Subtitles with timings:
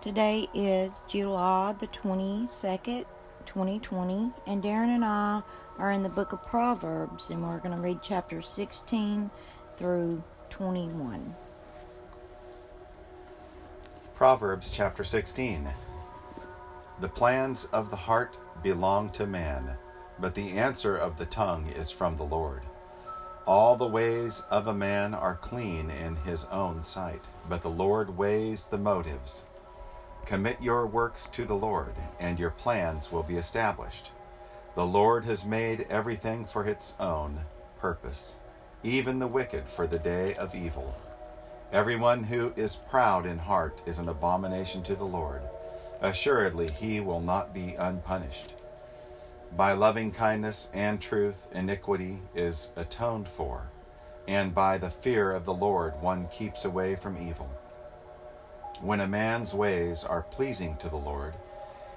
[0.00, 3.04] Today is July the 22nd,
[3.44, 5.42] 2020, and Darren and I
[5.76, 9.30] are in the book of Proverbs, and we're going to read chapter 16
[9.76, 11.34] through 21.
[14.14, 15.68] Proverbs chapter 16
[17.00, 19.72] The plans of the heart belong to man,
[20.18, 22.62] but the answer of the tongue is from the Lord.
[23.46, 28.16] All the ways of a man are clean in his own sight, but the Lord
[28.16, 29.44] weighs the motives.
[30.26, 34.10] Commit your works to the Lord, and your plans will be established.
[34.76, 37.40] The Lord has made everything for its own
[37.78, 38.36] purpose,
[38.82, 40.94] even the wicked for the day of evil.
[41.72, 45.42] Everyone who is proud in heart is an abomination to the Lord.
[46.00, 48.54] Assuredly, he will not be unpunished.
[49.56, 53.70] By loving kindness and truth, iniquity is atoned for,
[54.28, 57.50] and by the fear of the Lord one keeps away from evil.
[58.80, 61.34] When a man's ways are pleasing to the Lord,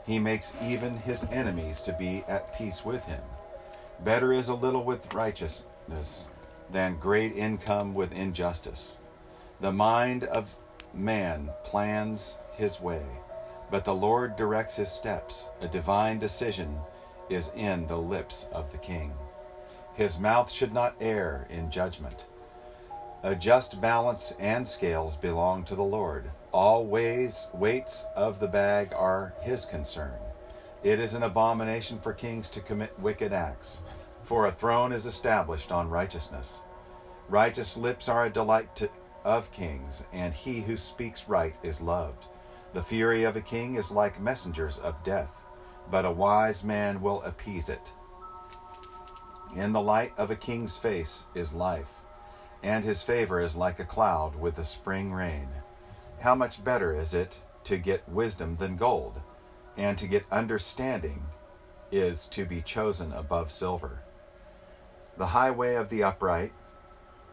[0.05, 3.21] he makes even his enemies to be at peace with him.
[4.03, 6.29] Better is a little with righteousness
[6.69, 8.97] than great income with injustice.
[9.61, 10.57] The mind of
[10.93, 13.05] man plans his way,
[13.71, 15.49] but the Lord directs his steps.
[15.61, 16.79] A divine decision
[17.29, 19.13] is in the lips of the king.
[19.93, 22.25] His mouth should not err in judgment.
[23.23, 26.31] A just balance and scales belong to the Lord.
[26.53, 30.13] All ways, weights of the bag are his concern.
[30.83, 33.81] It is an abomination for kings to commit wicked acts,
[34.23, 36.61] for a throne is established on righteousness.
[37.27, 38.89] Righteous lips are a delight to,
[39.25, 42.25] of kings, and he who speaks right is loved.
[42.73, 45.43] The fury of a king is like messengers of death
[45.89, 47.91] but a wise man will appease it.
[49.55, 52.01] In the light of a king's face is life,
[52.63, 55.47] and his favor is like a cloud with the spring rain.
[56.23, 59.19] How much better is it to get wisdom than gold,
[59.75, 61.25] and to get understanding
[61.91, 64.03] is to be chosen above silver.
[65.17, 66.53] The highway of the upright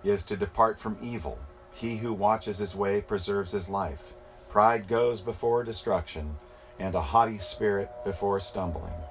[0.02, 1.38] is to depart from evil.
[1.70, 4.12] He who watches his way preserves his life.
[4.48, 6.38] Pride goes before destruction
[6.76, 9.04] and a haughty spirit before stumbling.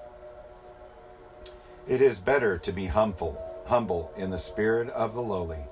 [1.87, 5.63] It is better to be humble, humble in the spirit of the lowly,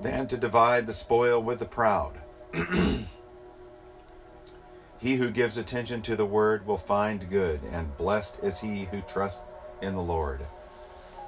[0.00, 2.20] than to divide the spoil with the proud.
[5.04, 9.02] he who gives attention to the word will find good, and blessed is he who
[9.02, 10.40] trusts in the Lord.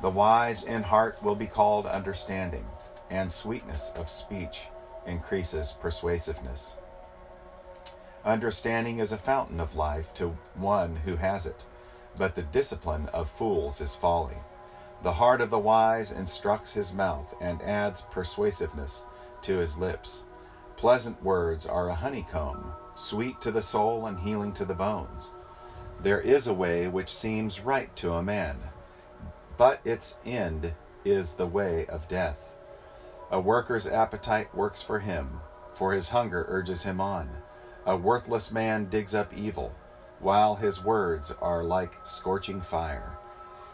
[0.00, 2.64] The wise in heart will be called understanding,
[3.10, 4.62] and sweetness of speech
[5.06, 6.78] increases persuasiveness.
[8.24, 11.66] Understanding is a fountain of life to one who has it,
[12.16, 14.38] but the discipline of fools is folly.
[15.02, 19.04] The heart of the wise instructs his mouth and adds persuasiveness
[19.42, 20.22] to his lips.
[20.78, 25.32] Pleasant words are a honeycomb, sweet to the soul and healing to the bones.
[26.02, 28.58] There is a way which seems right to a man,
[29.56, 30.74] but its end
[31.04, 32.54] is the way of death.
[33.30, 35.40] A worker's appetite works for him,
[35.74, 37.28] for his hunger urges him on.
[37.84, 39.74] A worthless man digs up evil,
[40.18, 43.18] while his words are like scorching fire.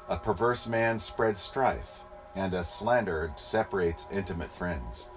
[0.08, 1.92] A perverse man spreads strife,
[2.34, 5.08] and a slanderer separates intimate friends.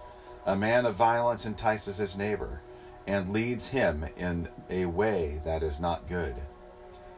[0.45, 2.61] A man of violence entices his neighbor,
[3.07, 6.35] and leads him in a way that is not good.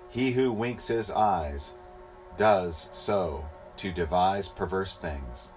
[0.09, 1.74] He who winks his eyes
[2.38, 3.46] does so
[3.78, 5.53] to devise perverse things.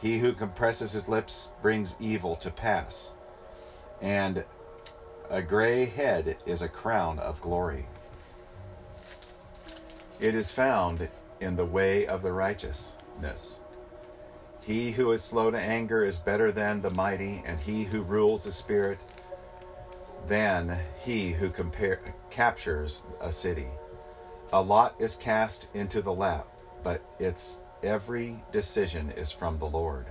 [0.00, 3.12] He who compresses his lips brings evil to pass,
[4.00, 4.44] and
[5.28, 7.86] a gray head is a crown of glory.
[10.18, 11.08] It is found
[11.40, 13.58] in the way of the righteousness.
[14.60, 18.44] He who is slow to anger is better than the mighty, and he who rules
[18.44, 18.98] the spirit
[20.28, 22.00] than he who compare,
[22.30, 23.66] captures a city.
[24.52, 26.46] A lot is cast into the lap,
[26.82, 30.06] but its every decision is from the Lord.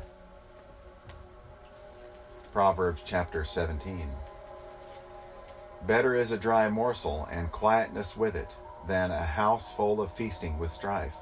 [2.52, 4.09] Proverbs chapter 17.
[5.86, 8.55] Better is a dry morsel and quietness with it
[8.88, 11.16] than a house full of feasting with strife.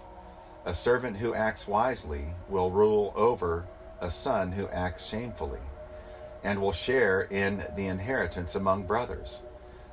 [0.65, 3.65] A servant who acts wisely will rule over
[4.01, 5.59] a son who acts shamefully,
[6.43, 9.41] and will share in the inheritance among brothers.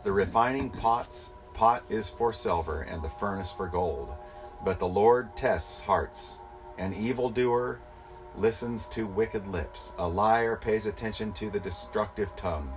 [0.02, 4.12] The refining pots pot is for silver, and the furnace for gold.
[4.64, 6.41] But the Lord tests hearts.
[6.76, 7.81] An evildoer
[8.37, 9.94] listens to wicked lips.
[9.99, 12.76] A liar pays attention to the destructive tongue.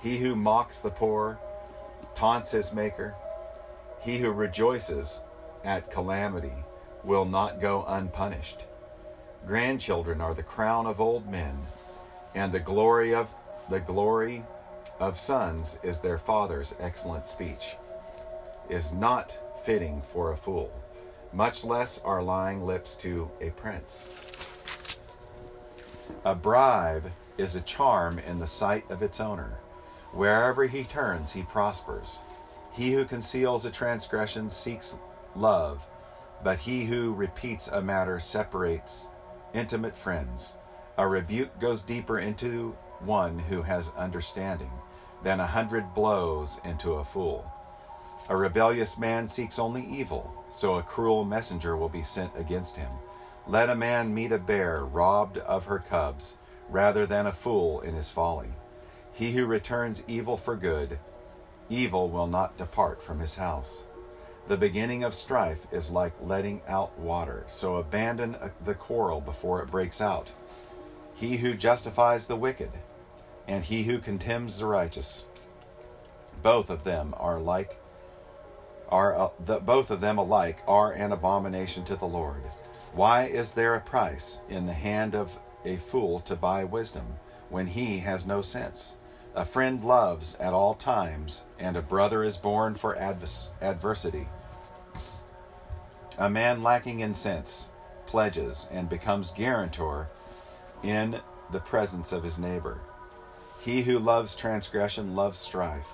[0.00, 1.38] He who mocks the poor
[2.14, 3.14] taunts his maker.
[4.00, 5.24] He who rejoices
[5.64, 6.54] at calamity
[7.04, 8.64] will not go unpunished.
[9.46, 11.58] Grandchildren are the crown of old men,
[12.34, 13.28] and the glory of
[13.68, 14.44] the glory
[15.00, 17.76] of sons is their father's excellent speech,
[18.68, 20.72] is not fitting for a fool,
[21.32, 24.08] much less are lying lips to a prince.
[26.24, 29.58] A bribe is a charm in the sight of its owner.
[30.12, 32.18] Wherever he turns, he prospers.
[32.72, 34.98] He who conceals a transgression seeks
[35.34, 35.86] love,
[36.44, 39.08] but he who repeats a matter separates
[39.54, 40.54] intimate friends.
[40.98, 44.70] A rebuke goes deeper into one who has understanding
[45.22, 47.50] than a hundred blows into a fool.
[48.28, 52.90] A rebellious man seeks only evil, so a cruel messenger will be sent against him.
[53.48, 56.36] Let a man meet a bear robbed of her cubs,
[56.68, 58.50] rather than a fool in his folly.
[59.12, 60.98] He who returns evil for good,
[61.68, 63.82] evil will not depart from his house.
[64.48, 69.62] The beginning of strife is like letting out water, so abandon uh, the quarrel before
[69.62, 70.32] it breaks out.
[71.22, 72.72] He who justifies the wicked,
[73.46, 75.24] and he who contemns the righteous,
[76.42, 77.78] both of them are like
[78.88, 82.42] are uh, the, both of them alike are an abomination to the Lord.
[82.92, 87.06] Why is there a price in the hand of a fool to buy wisdom
[87.50, 88.96] when he has no sense?
[89.36, 94.26] A friend loves at all times, and a brother is born for advers- adversity.
[96.18, 97.68] A man lacking in sense
[98.06, 100.08] pledges and becomes guarantor
[100.82, 101.20] in
[101.50, 102.80] the presence of his neighbor.
[103.60, 105.88] He who loves transgression loves strife.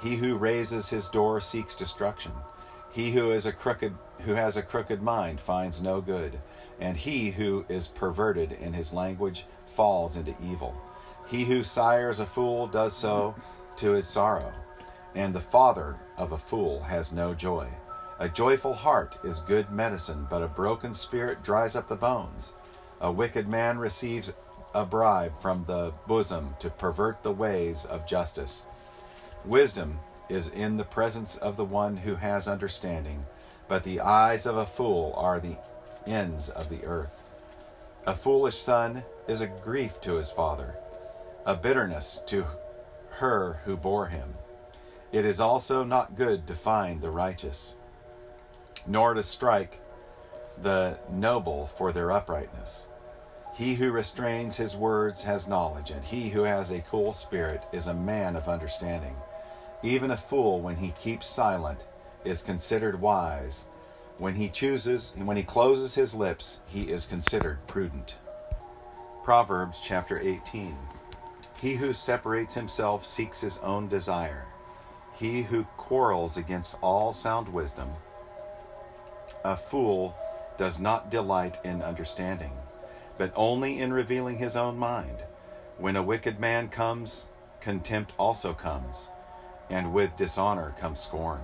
[0.00, 2.32] He who raises his door seeks destruction.
[2.90, 6.40] He who is a crooked who has a crooked mind finds no good,
[6.80, 10.74] and he who is perverted in his language falls into evil.
[11.28, 13.34] He who sires a fool does so
[13.76, 14.52] to his sorrow,
[15.14, 17.68] and the father of a fool has no joy.
[18.18, 22.54] A joyful heart is good medicine, but a broken spirit dries up the bones.
[23.02, 24.32] A wicked man receives
[24.72, 28.64] a bribe from the bosom to pervert the ways of justice.
[29.44, 33.26] Wisdom is in the presence of the one who has understanding,
[33.66, 35.56] but the eyes of a fool are the
[36.06, 37.24] ends of the earth.
[38.06, 40.76] A foolish son is a grief to his father,
[41.44, 42.46] a bitterness to
[43.10, 44.34] her who bore him.
[45.10, 47.74] It is also not good to find the righteous,
[48.86, 49.80] nor to strike
[50.62, 52.86] the noble for their uprightness.
[53.54, 57.86] He who restrains his words has knowledge, and he who has a cool spirit is
[57.86, 59.14] a man of understanding.
[59.82, 61.84] Even a fool, when he keeps silent,
[62.24, 63.64] is considered wise.
[64.16, 68.16] When he chooses, when he closes his lips, he is considered prudent.
[69.22, 70.76] Proverbs chapter 18.
[71.60, 74.46] He who separates himself seeks his own desire.
[75.14, 77.90] He who quarrels against all sound wisdom.
[79.44, 80.16] A fool
[80.58, 82.52] does not delight in understanding,
[83.18, 85.18] but only in revealing his own mind.
[85.78, 87.28] When a wicked man comes,
[87.60, 89.08] contempt also comes
[89.72, 91.40] and with dishonor comes scorn.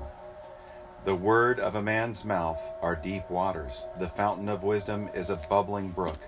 [1.04, 3.86] The word of a man's mouth are deep waters.
[3.98, 6.20] The fountain of wisdom is a bubbling brook.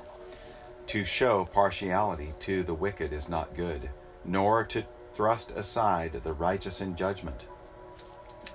[0.88, 3.90] To show partiality to the wicked is not good,
[4.24, 4.84] nor to
[5.14, 7.42] thrust aside the righteous in judgment.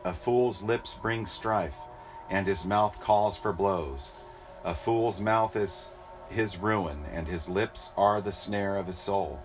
[0.04, 1.78] A fool's lips bring strife,
[2.30, 4.12] and his mouth calls for blows.
[4.64, 5.90] A fool's mouth is
[6.30, 9.42] his ruin, and his lips are the snare of his soul.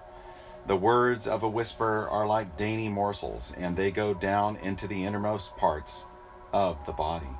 [0.66, 5.04] The words of a whisper are like dainty morsels, and they go down into the
[5.04, 6.06] innermost parts
[6.52, 7.30] of the body.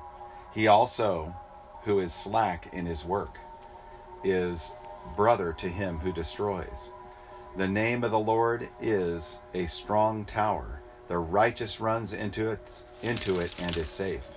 [0.53, 1.35] He also,
[1.83, 3.37] who is slack in his work,
[4.23, 4.73] is
[5.15, 6.91] brother to him who destroys.
[7.57, 10.81] The name of the Lord is a strong tower.
[11.07, 14.27] The righteous runs into it, into it and is safe.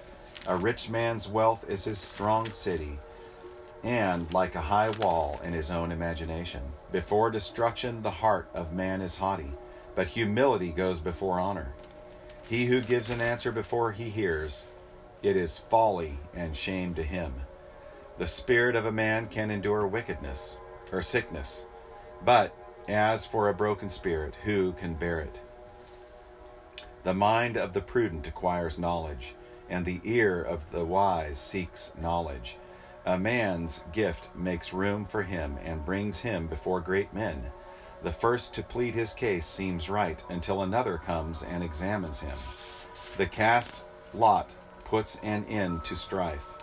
[0.47, 2.99] A rich man's wealth is his strong city
[3.85, 6.63] and like a high wall in his own imagination.
[6.91, 9.53] Before destruction, the heart of man is haughty,
[9.95, 11.75] but humility goes before honor.
[12.49, 14.65] He who gives an answer before he hears,
[15.23, 17.35] it is folly and shame to him.
[18.19, 20.59] The spirit of a man can endure wickedness
[20.91, 21.67] or sickness,
[22.25, 22.55] but
[22.89, 25.41] as for a broken spirit, who can bear it?
[27.03, 29.35] The mind of the prudent acquires knowledge,
[29.69, 32.57] and the ear of the wise seeks knowledge.
[33.07, 37.45] A man's gift makes room for him and brings him before great men.
[38.03, 42.37] The first to plead his case seems right until another comes and examines him.
[43.17, 43.85] The cast
[44.15, 44.51] lot
[44.85, 46.55] puts an end to strife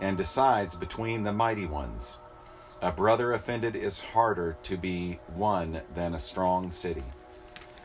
[0.00, 2.16] and decides between the mighty ones.
[2.82, 7.04] A brother offended is harder to be won than a strong city,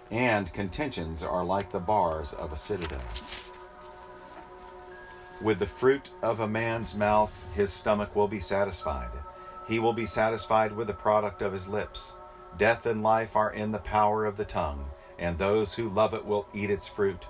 [0.10, 3.02] and contentions are like the bars of a citadel.
[5.42, 9.12] With the fruit of a man's mouth, his stomach will be satisfied.
[9.70, 12.16] He will be satisfied with the product of his lips.
[12.58, 16.26] Death and life are in the power of the tongue, and those who love it
[16.26, 17.24] will eat its fruit.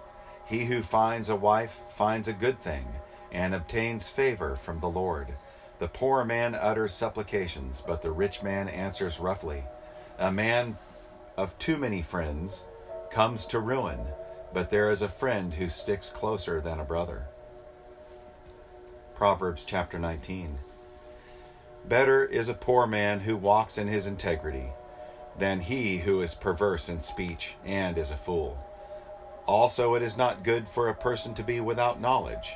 [0.47, 2.87] He who finds a wife finds a good thing,
[3.31, 5.35] and obtains favor from the Lord.
[5.77, 9.65] The poor man utters supplications, but the rich man answers roughly.
[10.17, 10.77] A man
[11.37, 12.65] of too many friends
[13.11, 13.99] comes to ruin,
[14.51, 17.27] but there is a friend who sticks closer than a brother.
[19.19, 20.59] Proverbs chapter 19.
[21.89, 24.69] Better is a poor man who walks in his integrity
[25.38, 28.57] than he who is perverse in speech and is a fool.
[29.45, 32.55] Also, it is not good for a person to be without knowledge,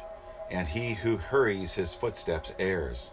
[0.49, 3.11] and he who hurries his footsteps errs.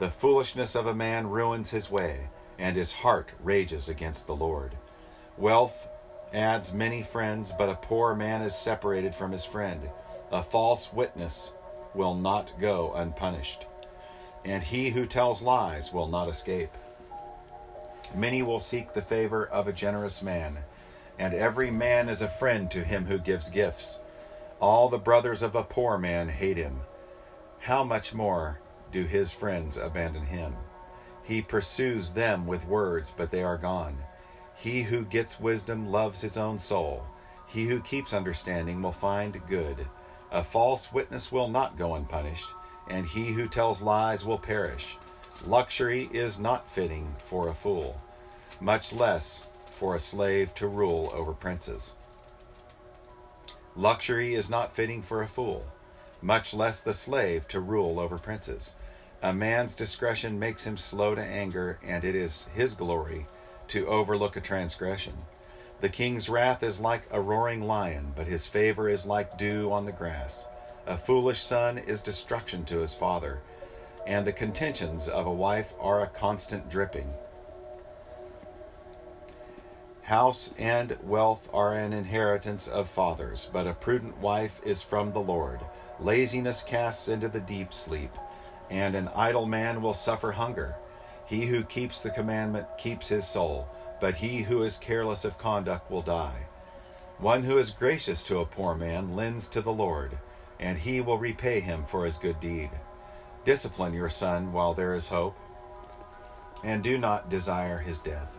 [0.00, 4.72] The foolishness of a man ruins his way, and his heart rages against the Lord.
[5.36, 5.86] Wealth
[6.32, 9.88] adds many friends, but a poor man is separated from his friend.
[10.32, 11.52] A false witness
[11.98, 13.66] will not go unpunished,
[14.44, 16.70] and he who tells lies will not escape.
[18.14, 20.58] Many will seek the favor of a generous man,
[21.18, 23.98] and every man is a friend to him who gives gifts.
[24.60, 26.80] All the brothers of a poor man hate him.
[27.58, 28.60] How much more
[28.92, 30.54] do his friends abandon him?
[31.24, 33.98] He pursues them with words, but they are gone.
[34.54, 37.04] He who gets wisdom loves his own soul.
[37.48, 39.86] He who keeps understanding will find good.
[40.30, 42.50] A false witness will not go unpunished,
[42.88, 44.96] and he who tells lies will perish.
[45.46, 48.00] Luxury is not fitting for a fool,
[48.60, 51.94] much less for a slave to rule over princes.
[53.76, 55.64] Luxury is not fitting for a fool,
[56.20, 58.74] much less the slave to rule over princes.
[59.22, 63.26] A man's discretion makes him slow to anger, and it is his glory
[63.68, 65.14] to overlook a transgression.
[65.80, 69.84] The king's wrath is like a roaring lion, but his favor is like dew on
[69.84, 70.44] the grass.
[70.86, 73.40] A foolish son is destruction to his father,
[74.04, 77.12] and the contentions of a wife are a constant dripping.
[80.02, 85.20] House and wealth are an inheritance of fathers, but a prudent wife is from the
[85.20, 85.60] Lord.
[86.00, 88.10] Laziness casts into the deep sleep,
[88.68, 90.74] and an idle man will suffer hunger.
[91.26, 93.68] He who keeps the commandment keeps his soul,
[94.00, 96.46] but he who is careless of conduct will die.
[97.18, 100.18] One who is gracious to a poor man lends to the Lord,
[100.60, 102.70] and he will repay him for his good deed.
[103.44, 105.36] Discipline your son while there is hope,
[106.62, 108.36] and do not desire his death.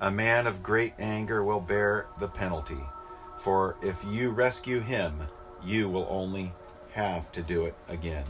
[0.00, 2.84] A man of great anger will bear the penalty,
[3.38, 5.22] for if you rescue him,
[5.64, 6.52] you will only
[6.92, 8.24] have to do it again.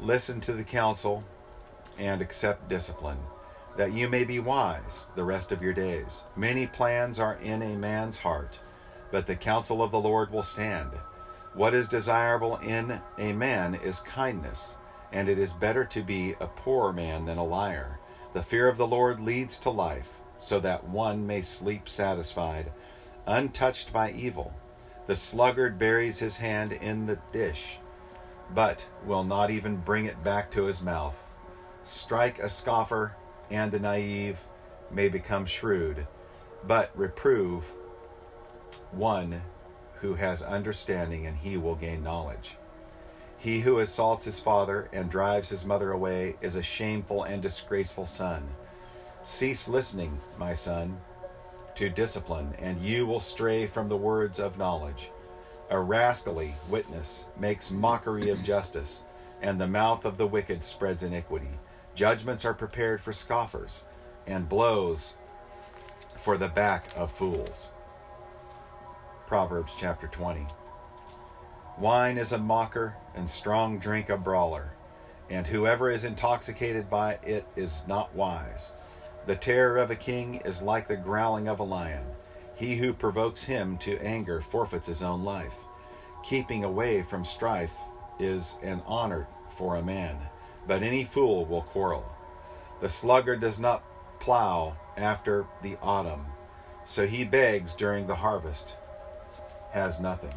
[0.00, 1.24] Listen to the counsel
[1.98, 3.18] and accept discipline,
[3.76, 6.24] that you may be wise the rest of your days.
[6.34, 8.58] Many plans are in a man's heart,
[9.10, 10.90] but the counsel of the Lord will stand.
[11.54, 14.76] What is desirable in a man is kindness,
[15.12, 17.98] and it is better to be a poor man than a liar.
[18.32, 22.72] The fear of the Lord leads to life, so that one may sleep satisfied,
[23.26, 24.52] untouched by evil.
[25.06, 27.78] The sluggard buries his hand in the dish,
[28.54, 31.30] but will not even bring it back to his mouth.
[31.84, 33.16] Strike a scoffer,
[33.50, 34.44] and the naive
[34.90, 36.06] may become shrewd,
[36.66, 37.74] but reprove
[38.92, 39.42] one
[40.00, 42.56] who has understanding, and he will gain knowledge.
[43.38, 48.06] He who assaults his father and drives his mother away is a shameful and disgraceful
[48.06, 48.46] son.
[49.22, 50.98] Cease listening, my son,
[51.74, 55.10] to discipline, and you will stray from the words of knowledge.
[55.70, 59.02] A rascally witness makes mockery of justice,
[59.42, 61.58] and the mouth of the wicked spreads iniquity.
[61.96, 63.86] Judgments are prepared for scoffers,
[64.26, 65.14] and blows
[66.18, 67.70] for the back of fools.
[69.26, 70.46] Proverbs chapter 20.
[71.78, 74.72] Wine is a mocker, and strong drink a brawler,
[75.30, 78.72] and whoever is intoxicated by it is not wise.
[79.24, 82.04] The terror of a king is like the growling of a lion.
[82.56, 85.56] He who provokes him to anger forfeits his own life.
[86.22, 87.72] Keeping away from strife
[88.18, 90.18] is an honor for a man
[90.66, 92.04] but any fool will quarrel.
[92.80, 93.82] The sluggard does not
[94.20, 96.26] plow after the autumn,
[96.84, 98.76] so he begs during the harvest,
[99.72, 100.34] has nothing.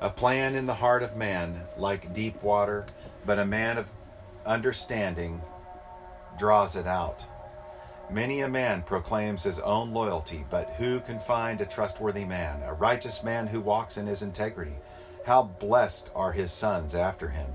[0.00, 2.86] A plan in the heart of man, like deep water,
[3.26, 3.90] but a man of
[4.46, 5.42] understanding
[6.38, 7.24] draws it out.
[8.10, 12.72] Many a man proclaims his own loyalty, but who can find a trustworthy man, a
[12.72, 14.76] righteous man who walks in his integrity?
[15.26, 17.48] How blessed are his sons after him.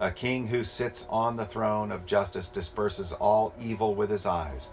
[0.00, 4.70] A king who sits on the throne of justice disperses all evil with his eyes.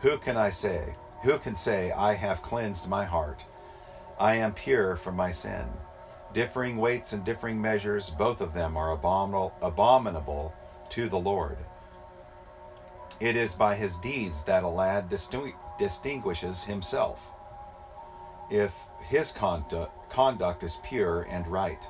[0.00, 0.94] Who can I say?
[1.22, 3.44] Who can say, I have cleansed my heart?
[4.18, 5.66] I am pure from my sin.
[6.32, 10.54] Differing weights and differing measures, both of them are abominable,
[10.90, 11.58] to the Lord.
[13.20, 15.08] It is by his deeds that a lad
[15.78, 17.30] distinguishes himself,
[18.50, 18.72] if
[19.02, 21.82] his conduct, conduct is pure and right.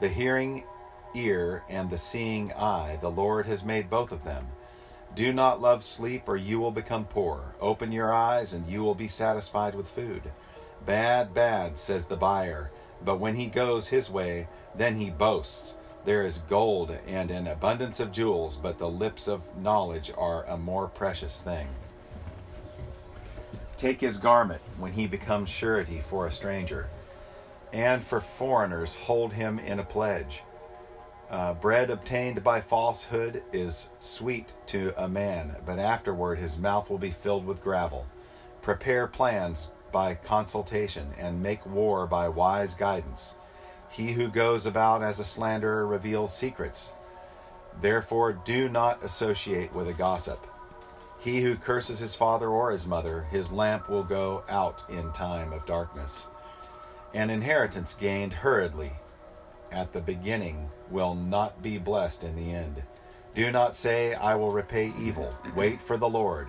[0.00, 0.64] The hearing
[1.14, 4.46] ear and the seeing eye, the Lord has made both of them.
[5.14, 7.54] Do not love sleep, or you will become poor.
[7.60, 10.22] Open your eyes, and you will be satisfied with food.
[10.84, 12.70] Bad, bad, says the buyer,
[13.02, 15.76] but when he goes his way, then he boasts.
[16.04, 20.56] There is gold and an abundance of jewels, but the lips of knowledge are a
[20.56, 21.68] more precious thing.
[23.76, 26.88] Take his garment when he becomes surety for a stranger,
[27.72, 30.42] and for foreigners hold him in a pledge.
[31.28, 36.98] Uh, bread obtained by falsehood is sweet to a man, but afterward his mouth will
[36.98, 38.06] be filled with gravel.
[38.62, 43.36] Prepare plans by consultation, and make war by wise guidance.
[43.90, 46.92] He who goes about as a slanderer reveals secrets.
[47.80, 50.46] Therefore, do not associate with a gossip.
[51.18, 55.52] He who curses his father or his mother, his lamp will go out in time
[55.52, 56.26] of darkness.
[57.14, 58.92] An inheritance gained hurriedly
[59.72, 62.82] at the beginning will not be blessed in the end.
[63.34, 65.36] Do not say, I will repay evil.
[65.54, 66.48] Wait for the Lord,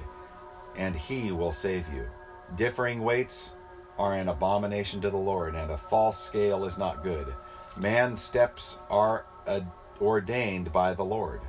[0.76, 2.08] and he will save you.
[2.56, 3.56] Differing weights
[3.98, 7.34] are an abomination to the Lord, and a false scale is not good.
[7.76, 9.62] Man's steps are uh,
[10.00, 11.42] ordained by the Lord.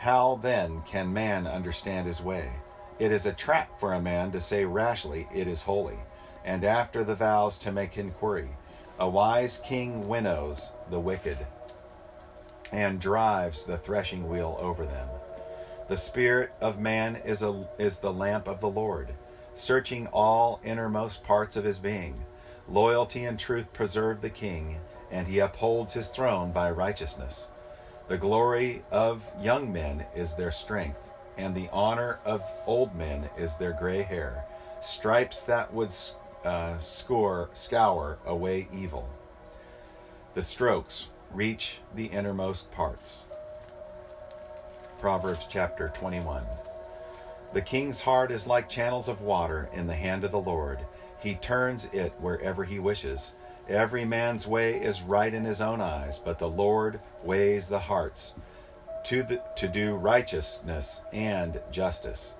[0.00, 2.50] How then can man understand his way?
[2.98, 5.98] It is a trap for a man to say rashly, It is holy,
[6.42, 8.48] and after the vows to make inquiry.
[8.98, 11.36] A wise king winnows the wicked
[12.72, 15.06] and drives the threshing wheel over them.
[15.88, 19.12] The spirit of man is, a, is the lamp of the Lord
[19.52, 22.24] searching all innermost parts of his being.
[22.66, 24.78] Loyalty and truth preserve the king,
[25.10, 27.50] and he upholds his throne by righteousness.
[28.10, 30.98] The glory of young men is their strength,
[31.38, 34.46] and the honor of old men is their gray hair,
[34.80, 35.94] stripes that would
[36.44, 39.08] uh, score, scour away evil.
[40.34, 43.26] The strokes reach the innermost parts.
[44.98, 46.42] Proverbs chapter 21.
[47.52, 50.80] The king's heart is like channels of water in the hand of the Lord.
[51.22, 53.34] He turns it wherever he wishes.
[53.70, 58.34] Every man's way is right in his own eyes, but the Lord weighs the hearts
[59.04, 62.34] to, the, to do righteousness and justice.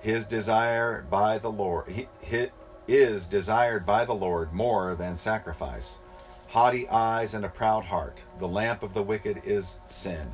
[0.00, 2.46] His desire by the Lord he, he
[2.86, 5.98] is desired by the Lord more than sacrifice.
[6.48, 8.22] Haughty eyes and a proud heart.
[8.38, 10.28] The lamp of the wicked is sin.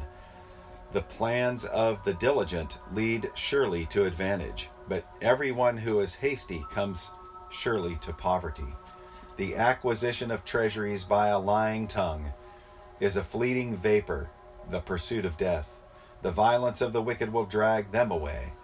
[0.93, 7.11] The plans of the diligent lead surely to advantage, but everyone who is hasty comes
[7.51, 8.75] surely to poverty.
[9.39, 12.33] The acquisition of treasuries by a lying tongue
[12.99, 14.31] is a fleeting vapor,
[14.69, 15.79] the pursuit of death.
[16.23, 18.55] The violence of the wicked will drag them away,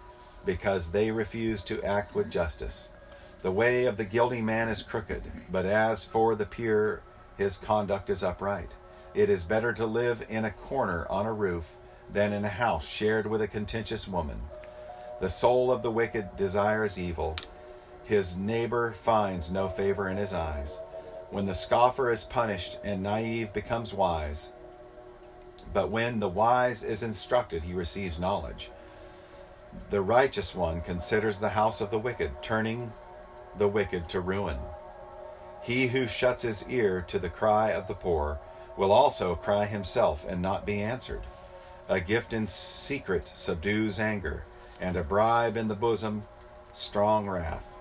[0.45, 2.89] because they refuse to act with justice.
[3.41, 7.03] The way of the guilty man is crooked, but as for the pure,
[7.37, 8.71] his conduct is upright.
[9.13, 11.73] It is better to live in a corner on a roof
[12.11, 14.41] than in a house shared with a contentious woman.
[15.21, 17.37] The soul of the wicked desires evil.
[18.05, 20.79] His neighbor finds no favor in his eyes.
[21.31, 24.49] When the scoffer is punished and naive becomes wise,
[25.73, 28.69] but when the wise is instructed, he receives knowledge.
[29.89, 32.93] The righteous one considers the house of the wicked, turning
[33.57, 34.57] the wicked to ruin.
[35.63, 38.37] He who shuts his ear to the cry of the poor
[38.77, 41.23] will also cry himself and not be answered.
[41.89, 44.43] A gift in secret subdues anger,
[44.79, 46.23] and a bribe in the bosom,
[46.73, 47.74] strong wrath.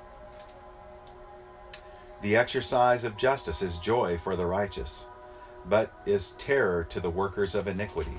[2.24, 5.08] The exercise of justice is joy for the righteous,
[5.68, 8.16] but is terror to the workers of iniquity.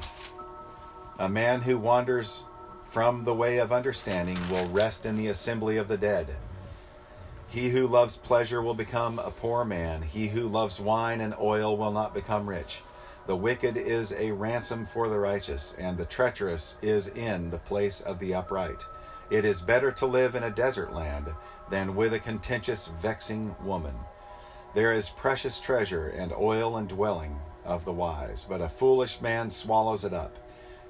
[1.18, 2.44] A man who wanders
[2.84, 6.36] from the way of understanding will rest in the assembly of the dead.
[7.48, 10.04] He who loves pleasure will become a poor man.
[10.04, 12.82] He who loves wine and oil will not become rich.
[13.26, 18.02] The wicked is a ransom for the righteous, and the treacherous is in the place
[18.02, 18.86] of the upright.
[19.30, 21.28] It is better to live in a desert land
[21.70, 23.96] than with a contentious, vexing woman.
[24.74, 29.50] There is precious treasure and oil and dwelling of the wise, but a foolish man
[29.50, 30.38] swallows it up.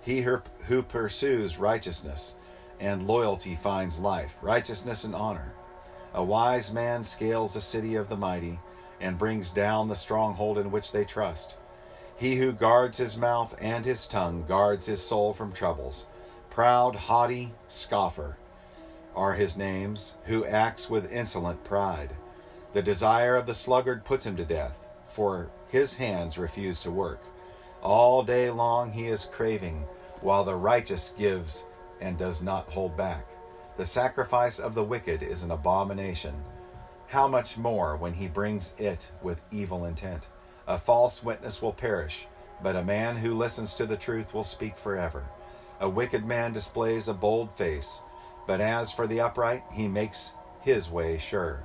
[0.02, 2.36] He who pursues righteousness
[2.80, 5.54] and loyalty finds life, righteousness and honor.
[6.14, 8.60] A wise man scales the city of the mighty
[9.00, 11.58] and brings down the stronghold in which they trust.
[12.18, 16.08] He who guards his mouth and his tongue guards his soul from troubles.
[16.56, 18.38] Proud, haughty, scoffer
[19.14, 22.16] are his names, who acts with insolent pride.
[22.72, 27.20] The desire of the sluggard puts him to death, for his hands refuse to work.
[27.82, 29.86] All day long he is craving,
[30.22, 31.66] while the righteous gives
[32.00, 33.28] and does not hold back.
[33.76, 36.36] The sacrifice of the wicked is an abomination.
[37.08, 40.30] How much more when he brings it with evil intent?
[40.70, 42.28] A false witness will perish,
[42.64, 45.26] but a man who listens to the truth will speak forever.
[45.80, 48.02] A wicked man displays a bold face,
[48.48, 51.64] but as for the upright, he makes his way sure.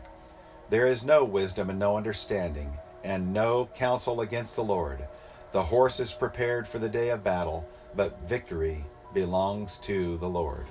[0.68, 2.72] There is no wisdom and no understanding,
[3.04, 5.06] and no counsel against the Lord.
[5.52, 10.66] The horse is prepared for the day of battle, but victory belongs to the Lord.